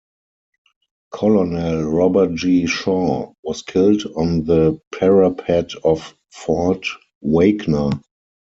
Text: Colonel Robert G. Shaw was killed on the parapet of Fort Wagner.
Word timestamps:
Colonel 1.11 1.83
Robert 1.83 2.33
G. 2.33 2.65
Shaw 2.65 3.33
was 3.43 3.61
killed 3.61 4.01
on 4.15 4.43
the 4.45 4.81
parapet 4.91 5.73
of 5.83 6.15
Fort 6.33 6.87
Wagner. 7.21 7.91